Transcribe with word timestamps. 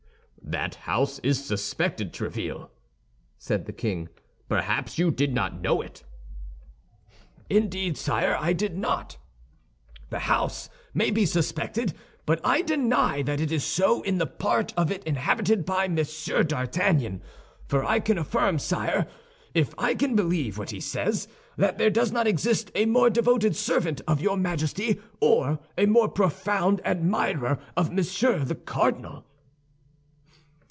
"That 0.43 0.75
house 0.75 1.17
is 1.19 1.41
suspected, 1.45 2.11
Tréville," 2.11 2.71
said 3.37 3.67
the 3.67 3.71
king; 3.71 4.09
"perhaps 4.49 4.97
you 4.99 5.09
did 5.09 5.33
not 5.33 5.61
know 5.61 5.81
it?" 5.81 6.03
"Indeed, 7.49 7.95
sire, 7.95 8.35
I 8.37 8.51
did 8.51 8.77
not. 8.77 9.15
The 10.09 10.19
house 10.19 10.69
may 10.93 11.09
be 11.09 11.25
suspected; 11.25 11.93
but 12.25 12.41
I 12.43 12.63
deny 12.63 13.21
that 13.21 13.39
it 13.39 13.49
is 13.49 13.63
so 13.63 14.01
in 14.01 14.17
the 14.17 14.25
part 14.27 14.73
of 14.75 14.91
it 14.91 15.05
inhabited 15.05 15.63
by 15.63 15.87
Monsieur 15.87 16.43
d'Artagnan, 16.43 17.21
for 17.69 17.85
I 17.85 18.01
can 18.01 18.17
affirm, 18.17 18.59
sire, 18.59 19.07
if 19.53 19.73
I 19.77 19.95
can 19.95 20.17
believe 20.17 20.57
what 20.57 20.71
he 20.71 20.81
says, 20.81 21.29
that 21.55 21.77
there 21.77 21.91
does 21.91 22.11
not 22.11 22.27
exist 22.27 22.71
a 22.75 22.85
more 22.85 23.09
devoted 23.09 23.55
servant 23.55 24.01
of 24.05 24.19
your 24.21 24.35
Majesty, 24.35 24.99
or 25.21 25.59
a 25.77 25.85
more 25.85 26.09
profound 26.09 26.85
admirer 26.85 27.57
of 27.77 27.89
Monsieur 27.93 28.39
the 28.43 28.55
Cardinal." 28.55 29.23